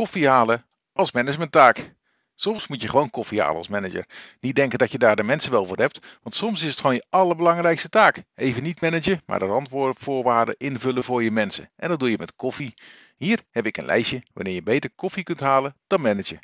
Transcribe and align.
Koffie 0.00 0.28
halen 0.28 0.64
als 0.92 1.12
managementtaak. 1.12 1.94
Soms 2.34 2.66
moet 2.66 2.82
je 2.82 2.88
gewoon 2.88 3.10
koffie 3.10 3.40
halen 3.40 3.56
als 3.56 3.68
manager. 3.68 4.06
Niet 4.40 4.54
denken 4.54 4.78
dat 4.78 4.92
je 4.92 4.98
daar 4.98 5.16
de 5.16 5.22
mensen 5.22 5.50
wel 5.50 5.66
voor 5.66 5.76
hebt, 5.76 6.18
want 6.22 6.34
soms 6.34 6.62
is 6.62 6.70
het 6.70 6.80
gewoon 6.80 6.94
je 6.94 7.06
allerbelangrijkste 7.10 7.88
taak. 7.88 8.22
Even 8.34 8.62
niet 8.62 8.80
managen, 8.80 9.22
maar 9.26 9.38
de 9.38 9.44
randvoorwaarden 9.44 10.54
invullen 10.58 11.04
voor 11.04 11.22
je 11.22 11.30
mensen. 11.30 11.70
En 11.76 11.88
dat 11.88 11.98
doe 11.98 12.10
je 12.10 12.18
met 12.18 12.34
koffie. 12.34 12.74
Hier 13.16 13.40
heb 13.50 13.66
ik 13.66 13.76
een 13.76 13.84
lijstje 13.84 14.22
wanneer 14.32 14.54
je 14.54 14.62
beter 14.62 14.90
koffie 14.94 15.22
kunt 15.22 15.40
halen 15.40 15.76
dan 15.86 16.00
managen. 16.00 16.38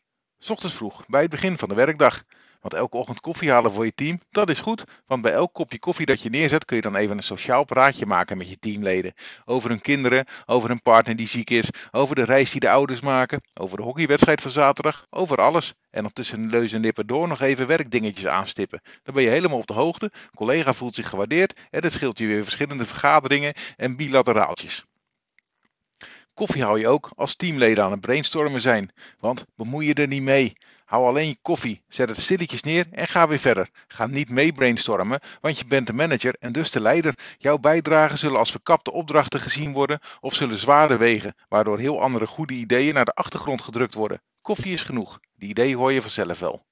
Ochtends 0.49 0.75
vroeg, 0.75 1.07
bij 1.07 1.23
het 1.23 1.31
begin 1.31 1.59
van 1.59 1.69
de 1.69 1.75
werkdag. 1.75 2.25
Want 2.61 2.75
elke 2.75 2.97
ochtend 2.97 3.21
koffie 3.21 3.51
halen 3.51 3.73
voor 3.73 3.85
je 3.85 3.95
team, 3.95 4.21
dat 4.31 4.51
is 4.51 4.59
goed. 4.59 4.85
Want 5.07 5.23
bij 5.23 5.33
elk 5.33 5.53
kopje 5.53 5.79
koffie 5.79 6.07
dat 6.07 6.23
je 6.23 6.31
neerzet, 6.31 6.65
kun 6.65 6.77
je 6.77 6.83
dan 6.83 6.97
even 6.97 7.17
een 7.17 7.23
sociaal 7.23 7.65
praatje 7.65 8.07
maken 8.07 8.37
met 8.37 8.51
je 8.51 8.59
teamleden. 8.59 9.13
Over 9.45 9.71
hun 9.71 9.81
kinderen, 9.81 10.25
over 10.47 10.69
hun 10.69 10.83
partner 10.83 11.17
die 11.17 11.29
ziek 11.29 11.51
is, 11.51 11.71
over 11.91 12.15
de 12.15 12.25
reis 12.25 12.51
die 12.51 12.61
de 12.61 12.71
ouders 12.71 13.01
maken, 13.01 13.41
over 13.61 13.77
de 13.77 13.83
hockeywedstrijd 13.83 14.41
van 14.41 14.51
zaterdag, 14.51 15.07
over 15.11 15.37
alles. 15.37 15.75
En 15.91 16.03
nog 16.03 16.13
tussen 16.13 16.47
neus 16.47 16.73
en 16.73 16.81
lippen 16.81 17.07
door 17.07 17.29
nog 17.29 17.41
even 17.41 17.67
werkdingetjes 17.67 18.27
aanstippen. 18.27 18.81
Dan 19.03 19.15
ben 19.15 19.23
je 19.23 19.29
helemaal 19.29 19.59
op 19.59 19.67
de 19.67 19.73
hoogte, 19.73 20.13
collega 20.35 20.73
voelt 20.75 20.95
zich 20.95 21.09
gewaardeerd 21.09 21.61
en 21.71 21.83
het 21.83 21.93
scheelt 21.93 22.19
je 22.19 22.27
weer 22.27 22.45
verschillende 22.45 22.87
vergaderingen 22.87 23.55
en 23.77 23.97
bilateraaltjes. 23.97 24.85
Koffie 26.35 26.63
hou 26.63 26.79
je 26.79 26.89
ook 26.89 27.11
als 27.15 27.37
teamleden 27.37 27.85
aan 27.85 27.91
het 27.91 28.01
brainstormen 28.01 28.61
zijn, 28.61 28.91
want 29.19 29.45
bemoei 29.55 29.87
je 29.87 29.95
er 29.95 30.07
niet 30.07 30.23
mee. 30.23 30.57
Hou 30.87 31.07
alleen 31.07 31.29
je 31.29 31.39
koffie, 31.43 31.83
zet 31.89 32.09
het 32.09 32.21
stilletjes 32.21 32.63
neer 32.63 32.87
en 32.91 33.09
ga 33.09 33.29
weer 33.29 33.39
verder. 33.39 33.71
Ga 33.89 34.07
niet 34.07 34.31
mee 34.31 34.53
brainstormen, 34.53 35.21
want 35.41 35.59
je 35.59 35.67
bent 35.67 35.87
de 35.87 35.93
manager 35.93 36.37
en 36.39 36.53
dus 36.53 36.71
de 36.71 36.81
leider. 36.81 37.15
Jouw 37.39 37.59
bijdragen 37.59 38.19
zullen 38.19 38.39
als 38.39 38.51
verkapte 38.51 38.93
opdrachten 38.93 39.41
gezien 39.41 39.73
worden 39.73 40.01
of 40.21 40.35
zullen 40.35 40.59
zwaarder 40.59 40.99
wegen, 40.99 41.35
waardoor 41.49 41.79
heel 41.79 42.01
andere 42.01 42.27
goede 42.27 42.55
ideeën 42.55 42.95
naar 42.95 43.05
de 43.05 43.13
achtergrond 43.15 43.63
gedrukt 43.63 43.95
worden. 43.95 44.23
Koffie 44.41 44.73
is 44.73 44.83
genoeg, 44.83 45.19
die 45.35 45.49
ideeën 45.49 45.77
hoor 45.77 45.93
je 45.93 46.03
vanzelf 46.03 46.39
wel. 46.39 46.67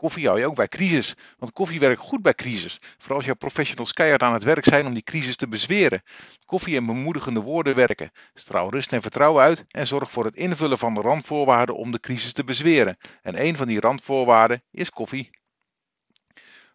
Koffie 0.00 0.26
hou 0.26 0.38
je 0.38 0.46
ook 0.46 0.54
bij 0.54 0.68
crisis, 0.68 1.14
want 1.38 1.52
koffie 1.52 1.80
werkt 1.80 2.00
goed 2.00 2.22
bij 2.22 2.34
crisis. 2.34 2.78
Vooral 2.98 3.16
als 3.16 3.26
jouw 3.26 3.34
professionals 3.34 3.92
keihard 3.92 4.22
aan 4.22 4.32
het 4.32 4.42
werk 4.42 4.64
zijn 4.64 4.86
om 4.86 4.94
die 4.94 5.02
crisis 5.02 5.36
te 5.36 5.48
bezweren. 5.48 6.02
Koffie 6.44 6.76
en 6.76 6.86
bemoedigende 6.86 7.40
woorden 7.40 7.74
werken. 7.74 8.10
Straal 8.34 8.70
rust 8.70 8.92
en 8.92 9.02
vertrouwen 9.02 9.42
uit 9.42 9.64
en 9.68 9.86
zorg 9.86 10.10
voor 10.10 10.24
het 10.24 10.36
invullen 10.36 10.78
van 10.78 10.94
de 10.94 11.00
randvoorwaarden 11.00 11.76
om 11.76 11.92
de 11.92 12.00
crisis 12.00 12.32
te 12.32 12.44
bezweren. 12.44 12.96
En 13.22 13.44
een 13.44 13.56
van 13.56 13.66
die 13.66 13.80
randvoorwaarden 13.80 14.62
is 14.70 14.90
koffie. 14.90 15.30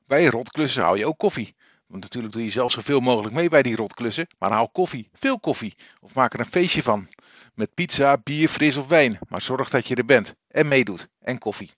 Bij 0.07 0.25
rotklussen 0.25 0.83
hou 0.83 0.97
je 0.97 1.05
ook 1.05 1.17
koffie. 1.17 1.55
Want 1.87 2.03
natuurlijk 2.03 2.33
doe 2.33 2.43
je 2.43 2.49
zelf 2.49 2.71
zoveel 2.71 2.99
mogelijk 2.99 3.33
mee 3.33 3.49
bij 3.49 3.61
die 3.61 3.75
rotklussen, 3.75 4.27
maar 4.37 4.51
haal 4.51 4.69
koffie, 4.69 5.09
veel 5.13 5.39
koffie. 5.39 5.75
Of 5.99 6.13
maak 6.13 6.33
er 6.33 6.39
een 6.39 6.45
feestje 6.45 6.83
van. 6.83 7.07
Met 7.53 7.73
pizza, 7.73 8.17
bier, 8.17 8.47
fris 8.47 8.77
of 8.77 8.87
wijn. 8.87 9.19
Maar 9.29 9.41
zorg 9.41 9.69
dat 9.69 9.87
je 9.87 9.95
er 9.95 10.05
bent 10.05 10.33
en 10.47 10.67
meedoet. 10.67 11.07
En 11.19 11.37
koffie. 11.37 11.71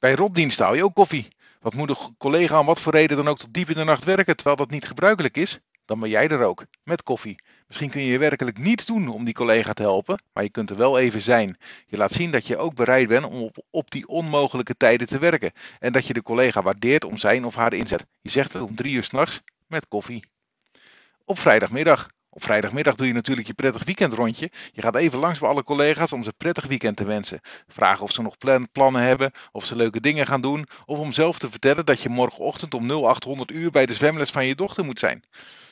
Bij 0.00 0.14
rotdienst 0.14 0.58
hou 0.58 0.76
je 0.76 0.84
ook 0.84 0.94
koffie. 0.94 1.28
Wat 1.60 1.74
moet 1.74 1.90
een 1.90 2.16
collega 2.18 2.60
om 2.60 2.66
wat 2.66 2.80
voor 2.80 2.92
reden 2.92 3.16
dan 3.16 3.28
ook 3.28 3.38
tot 3.38 3.54
diep 3.54 3.68
in 3.68 3.74
de 3.74 3.84
nacht 3.84 4.04
werken 4.04 4.36
terwijl 4.36 4.56
dat 4.56 4.70
niet 4.70 4.86
gebruikelijk 4.86 5.36
is? 5.36 5.58
Dan 5.84 6.00
ben 6.00 6.08
jij 6.08 6.28
er 6.28 6.42
ook, 6.42 6.64
met 6.82 7.02
koffie. 7.02 7.42
Misschien 7.66 7.90
kun 7.90 8.02
je 8.02 8.18
werkelijk 8.18 8.58
niets 8.58 8.86
doen 8.86 9.08
om 9.08 9.24
die 9.24 9.34
collega 9.34 9.72
te 9.72 9.82
helpen, 9.82 10.22
maar 10.32 10.42
je 10.42 10.50
kunt 10.50 10.70
er 10.70 10.76
wel 10.76 10.98
even 10.98 11.20
zijn. 11.20 11.58
Je 11.86 11.96
laat 11.96 12.12
zien 12.12 12.30
dat 12.30 12.46
je 12.46 12.56
ook 12.56 12.74
bereid 12.74 13.08
bent 13.08 13.24
om 13.24 13.34
op, 13.34 13.64
op 13.70 13.90
die 13.90 14.06
onmogelijke 14.06 14.76
tijden 14.76 15.06
te 15.06 15.18
werken. 15.18 15.52
En 15.78 15.92
dat 15.92 16.06
je 16.06 16.12
de 16.12 16.22
collega 16.22 16.62
waardeert 16.62 17.04
om 17.04 17.16
zijn 17.16 17.44
of 17.44 17.54
haar 17.54 17.72
inzet. 17.72 18.06
Je 18.20 18.30
zegt 18.30 18.52
het 18.52 18.62
om 18.62 18.74
drie 18.74 18.94
uur 18.94 19.04
s'nachts 19.04 19.40
met 19.66 19.88
koffie. 19.88 20.24
Op 21.24 21.38
vrijdagmiddag 21.38 22.08
op 22.30 22.42
vrijdagmiddag 22.42 22.94
doe 22.94 23.06
je 23.06 23.12
natuurlijk 23.12 23.46
je 23.46 23.54
prettig 23.54 23.84
weekendrondje. 23.84 24.50
Je 24.72 24.82
gaat 24.82 24.96
even 24.96 25.18
langs 25.18 25.38
bij 25.38 25.48
alle 25.48 25.64
collega's 25.64 26.12
om 26.12 26.22
ze 26.22 26.32
prettig 26.32 26.66
weekend 26.66 26.96
te 26.96 27.04
wensen. 27.04 27.40
Vragen 27.66 28.02
of 28.02 28.12
ze 28.12 28.22
nog 28.22 28.36
plannen 28.72 29.02
hebben, 29.02 29.32
of 29.52 29.64
ze 29.64 29.76
leuke 29.76 30.00
dingen 30.00 30.26
gaan 30.26 30.40
doen, 30.40 30.66
of 30.86 30.98
om 30.98 31.12
zelf 31.12 31.38
te 31.38 31.50
vertellen 31.50 31.86
dat 31.86 32.00
je 32.00 32.08
morgenochtend 32.08 32.74
om 32.74 32.86
0800 32.86 33.50
uur 33.50 33.70
bij 33.70 33.86
de 33.86 33.94
zwemles 33.94 34.30
van 34.30 34.46
je 34.46 34.54
dochter 34.54 34.84
moet 34.84 34.98
zijn. 34.98 35.24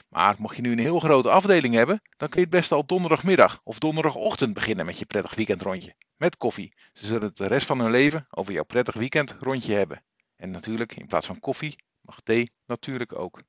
Maar 0.08 0.34
mocht 0.38 0.56
je 0.56 0.62
nu 0.62 0.72
een 0.72 0.78
heel 0.78 1.00
grote 1.00 1.30
afdeling 1.30 1.74
hebben, 1.74 2.02
dan 2.16 2.28
kun 2.28 2.40
je 2.40 2.46
het 2.46 2.56
best 2.56 2.72
al 2.72 2.86
donderdagmiddag 2.86 3.60
of 3.64 3.78
donderdagochtend 3.78 4.54
beginnen 4.54 4.86
met 4.86 4.98
je 4.98 5.06
prettig 5.06 5.34
weekendrondje. 5.34 5.94
Met 6.16 6.36
koffie. 6.36 6.74
Ze 6.92 7.06
zullen 7.06 7.28
het 7.28 7.36
de 7.36 7.46
rest 7.46 7.66
van 7.66 7.80
hun 7.80 7.90
leven 7.90 8.26
over 8.30 8.52
jouw 8.52 8.64
prettig 8.64 8.94
weekendrondje 8.94 9.74
hebben. 9.74 10.02
En 10.36 10.50
natuurlijk, 10.50 10.96
in 10.96 11.06
plaats 11.06 11.26
van 11.26 11.40
koffie, 11.40 11.84
mag 12.00 12.20
thee 12.20 12.52
natuurlijk 12.66 13.18
ook. 13.18 13.40